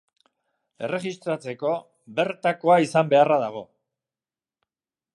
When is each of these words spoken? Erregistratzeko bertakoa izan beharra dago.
Erregistratzeko 0.87 1.75
bertakoa 2.21 2.81
izan 2.87 3.15
beharra 3.15 3.41
dago. 3.47 3.65